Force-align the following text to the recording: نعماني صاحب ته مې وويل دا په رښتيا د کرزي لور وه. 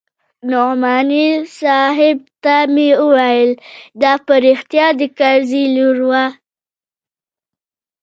نعماني 0.49 1.27
صاحب 1.59 2.17
ته 2.43 2.55
مې 2.73 2.89
وويل 3.01 3.51
دا 4.01 4.13
په 4.25 4.33
رښتيا 4.45 4.87
د 4.99 5.01
کرزي 5.17 5.63
لور 5.75 5.97
وه. 6.09 6.25